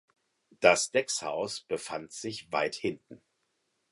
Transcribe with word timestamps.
Das 0.61 0.89
Deckshaus 0.89 1.59
befand 1.61 2.11
sich 2.11 2.51
weit 2.51 2.73
hinten. 2.73 3.21